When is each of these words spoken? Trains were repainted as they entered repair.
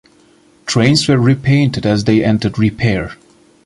Trains 0.65 1.07
were 1.07 1.19
repainted 1.19 1.85
as 1.85 2.05
they 2.05 2.23
entered 2.25 2.57
repair. 2.57 3.11